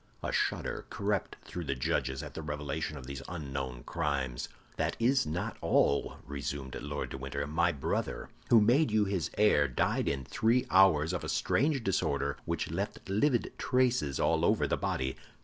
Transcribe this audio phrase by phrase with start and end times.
[0.23, 4.49] A shudder crept through the judges at the revelation of these unknown crimes.
[4.77, 7.45] "That is not all," resumed Lord de Winter.
[7.45, 12.35] "My brother, who made you his heir, died in three hours of a strange disorder
[12.45, 15.17] which left livid traces all over the body.